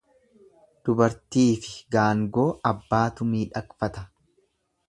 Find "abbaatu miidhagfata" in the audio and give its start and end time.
2.73-4.09